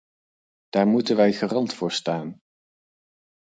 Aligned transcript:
Daar 0.69 0.87
moeten 0.87 1.15
wij 1.15 1.33
garant 1.33 1.73
voor 1.73 1.91
staan. 1.91 2.39